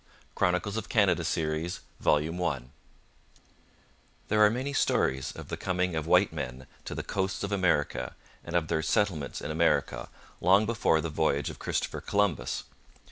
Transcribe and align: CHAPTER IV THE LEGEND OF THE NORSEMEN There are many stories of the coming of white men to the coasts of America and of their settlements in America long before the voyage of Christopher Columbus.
CHAPTER 0.35 0.55
IV 0.57 0.63
THE 0.73 0.81
LEGEND 0.97 1.11
OF 1.19 1.33
THE 1.35 1.81
NORSEMEN 2.31 2.71
There 4.29 4.43
are 4.43 4.49
many 4.49 4.73
stories 4.73 5.31
of 5.33 5.49
the 5.49 5.57
coming 5.57 5.95
of 5.95 6.07
white 6.07 6.33
men 6.33 6.65
to 6.85 6.95
the 6.95 7.03
coasts 7.03 7.43
of 7.43 7.51
America 7.51 8.15
and 8.43 8.55
of 8.55 8.67
their 8.67 8.81
settlements 8.81 9.41
in 9.41 9.51
America 9.51 10.09
long 10.39 10.65
before 10.65 11.01
the 11.01 11.09
voyage 11.09 11.51
of 11.51 11.59
Christopher 11.59 12.01
Columbus. 12.01 12.63